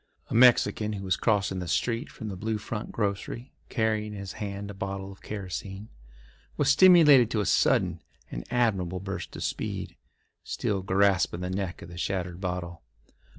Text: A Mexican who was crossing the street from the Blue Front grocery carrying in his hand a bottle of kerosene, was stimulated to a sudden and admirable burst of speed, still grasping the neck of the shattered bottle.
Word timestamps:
A 0.31 0.33
Mexican 0.33 0.93
who 0.93 1.03
was 1.05 1.15
crossing 1.15 1.59
the 1.59 1.67
street 1.67 2.09
from 2.09 2.27
the 2.29 2.35
Blue 2.35 2.57
Front 2.57 2.91
grocery 2.91 3.51
carrying 3.69 4.13
in 4.13 4.19
his 4.19 4.31
hand 4.41 4.71
a 4.71 4.73
bottle 4.73 5.11
of 5.11 5.21
kerosene, 5.21 5.89
was 6.57 6.69
stimulated 6.71 7.29
to 7.29 7.39
a 7.39 7.45
sudden 7.45 8.01
and 8.31 8.43
admirable 8.49 8.99
burst 8.99 9.35
of 9.35 9.43
speed, 9.43 9.95
still 10.43 10.81
grasping 10.81 11.41
the 11.41 11.51
neck 11.51 11.83
of 11.83 11.89
the 11.89 11.99
shattered 11.99 12.41
bottle. 12.41 12.81